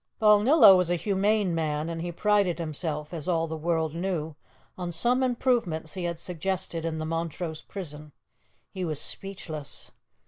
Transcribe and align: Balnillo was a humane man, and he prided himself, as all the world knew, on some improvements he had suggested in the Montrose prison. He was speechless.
Balnillo 0.19 0.75
was 0.75 0.89
a 0.89 0.95
humane 0.95 1.53
man, 1.53 1.87
and 1.87 2.01
he 2.01 2.11
prided 2.11 2.57
himself, 2.57 3.13
as 3.13 3.27
all 3.27 3.45
the 3.45 3.55
world 3.55 3.93
knew, 3.93 4.35
on 4.75 4.91
some 4.91 5.21
improvements 5.21 5.93
he 5.93 6.05
had 6.05 6.17
suggested 6.17 6.85
in 6.85 6.97
the 6.97 7.05
Montrose 7.05 7.61
prison. 7.61 8.11
He 8.73 8.83
was 8.83 8.99
speechless. 8.99 9.91